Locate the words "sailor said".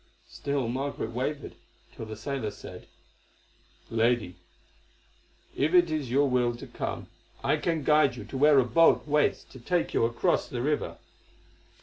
2.15-2.87